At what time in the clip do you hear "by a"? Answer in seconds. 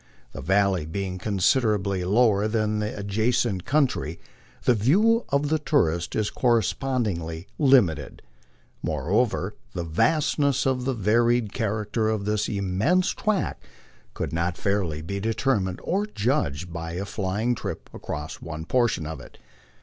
16.73-17.05